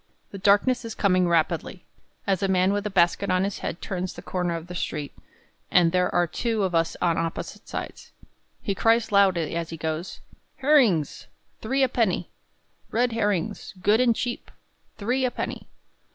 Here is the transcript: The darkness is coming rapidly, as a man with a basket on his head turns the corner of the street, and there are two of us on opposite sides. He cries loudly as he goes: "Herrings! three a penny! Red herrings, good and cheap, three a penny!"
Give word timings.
The 0.31 0.39
darkness 0.39 0.83
is 0.83 0.95
coming 0.95 1.27
rapidly, 1.27 1.85
as 2.25 2.41
a 2.41 2.47
man 2.47 2.73
with 2.73 2.87
a 2.87 2.89
basket 2.89 3.29
on 3.29 3.43
his 3.43 3.59
head 3.59 3.83
turns 3.83 4.13
the 4.13 4.23
corner 4.23 4.55
of 4.55 4.65
the 4.65 4.73
street, 4.73 5.13
and 5.69 5.91
there 5.91 6.09
are 6.11 6.25
two 6.25 6.63
of 6.63 6.73
us 6.73 6.97
on 7.03 7.19
opposite 7.19 7.69
sides. 7.69 8.11
He 8.63 8.73
cries 8.73 9.11
loudly 9.11 9.55
as 9.55 9.69
he 9.69 9.77
goes: 9.77 10.19
"Herrings! 10.55 11.27
three 11.61 11.83
a 11.83 11.87
penny! 11.87 12.31
Red 12.89 13.11
herrings, 13.11 13.75
good 13.79 14.01
and 14.01 14.15
cheap, 14.15 14.49
three 14.97 15.23
a 15.23 15.29
penny!" 15.29 15.67